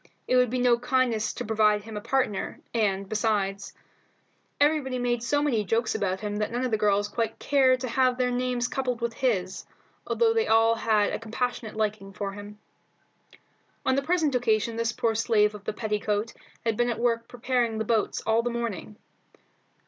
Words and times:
It 0.27 0.35
would 0.35 0.49
be 0.49 0.57
no 0.57 0.79
kindness 0.79 1.31
to 1.33 1.45
provide 1.45 1.83
him 1.83 1.95
a 1.95 2.01
partner, 2.01 2.59
and, 2.73 3.07
besides, 3.07 3.71
everybody 4.59 4.97
made 4.97 5.21
so 5.21 5.43
many 5.43 5.63
jokes 5.63 5.93
about 5.93 6.21
him 6.21 6.37
that 6.37 6.51
none 6.51 6.65
of 6.65 6.71
the 6.71 6.77
girls 6.77 7.07
quite 7.07 7.37
cared 7.37 7.81
to 7.81 7.87
have 7.87 8.17
their 8.17 8.31
names 8.31 8.67
coupled 8.67 8.99
with 8.99 9.13
his, 9.13 9.63
although 10.07 10.33
they 10.33 10.47
all 10.47 10.73
had 10.73 11.13
a 11.13 11.19
compassionate 11.19 11.75
liking 11.75 12.13
for 12.13 12.31
him. 12.31 12.57
On 13.85 13.93
the 13.93 14.01
present 14.01 14.33
occasion 14.33 14.75
this 14.75 14.91
poor 14.91 15.13
slave 15.13 15.53
of 15.53 15.65
the 15.65 15.71
petticoat 15.73 16.33
had 16.65 16.75
been 16.75 16.89
at 16.89 16.97
work 16.97 17.27
preparing 17.27 17.77
the 17.77 17.85
boats 17.85 18.21
all 18.25 18.41
the 18.41 18.49
morning. 18.49 18.95